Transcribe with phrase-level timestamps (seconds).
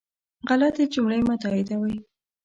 [0.49, 1.95] غلطي جملې مه تائیدوئ